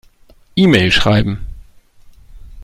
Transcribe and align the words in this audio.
E-Mail 0.55 0.89
schreiben. 0.91 1.45